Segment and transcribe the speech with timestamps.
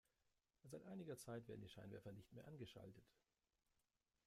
[0.63, 3.05] Seit einiger Zeit werden die Scheinwerfer nicht mehr angeschaltet.